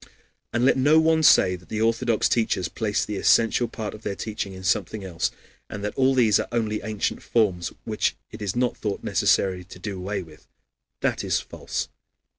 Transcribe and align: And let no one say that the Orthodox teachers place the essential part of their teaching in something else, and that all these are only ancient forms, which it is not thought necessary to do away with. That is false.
And 0.51 0.65
let 0.65 0.77
no 0.77 0.99
one 0.99 1.21
say 1.21 1.55
that 1.55 1.69
the 1.69 1.79
Orthodox 1.79 2.27
teachers 2.27 2.67
place 2.69 3.05
the 3.05 3.17
essential 3.17 3.67
part 3.67 3.93
of 3.93 4.01
their 4.01 4.15
teaching 4.15 4.53
in 4.53 4.63
something 4.63 5.03
else, 5.05 5.29
and 5.69 5.83
that 5.83 5.93
all 5.93 6.15
these 6.15 6.39
are 6.39 6.47
only 6.51 6.81
ancient 6.81 7.21
forms, 7.21 7.71
which 7.85 8.15
it 8.31 8.41
is 8.41 8.55
not 8.55 8.75
thought 8.75 9.03
necessary 9.03 9.63
to 9.65 9.77
do 9.77 9.95
away 9.99 10.23
with. 10.23 10.47
That 11.01 11.23
is 11.23 11.39
false. 11.39 11.87